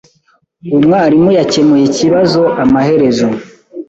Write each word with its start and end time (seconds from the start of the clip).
Umwarimu 0.75 1.29
yakemuye 1.37 1.83
ikibazo 1.87 2.41
amaherezo. 2.63 3.27